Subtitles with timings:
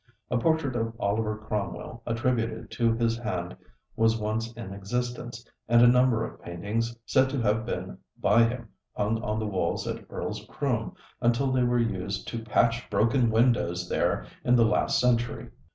[0.31, 3.55] A portrait of Oliver Cromwell attributed to his hand
[3.95, 8.69] was once in existence, and a number of paintings, said to have been by him,
[8.93, 13.87] hung on the walls at Earl's Croombe until they were used to patch broken windows
[13.89, 15.51] there in the last century.